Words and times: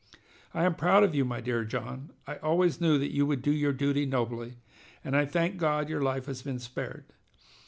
"I 0.51 0.63
am 0.63 0.73
proud 0.73 1.03
of 1.03 1.13
you, 1.13 1.23
my 1.25 1.41
dear 1.41 1.63
John. 1.63 2.09
I 2.25 2.37
always 2.37 2.81
knew 2.81 2.97
you 2.97 3.27
would 3.27 3.43
do 3.43 3.51
your 3.51 3.71
duty 3.71 4.07
nobly, 4.07 4.55
and 5.03 5.15
I 5.15 5.25
thank 5.27 5.57
God 5.57 5.89
your 5.89 6.01
life 6.01 6.25
has 6.25 6.41
been 6.41 6.57
spared. 6.57 7.05